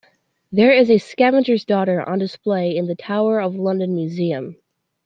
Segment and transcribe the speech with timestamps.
[0.51, 4.55] There is a Scavenger's daughter on display in the Tower of London museum.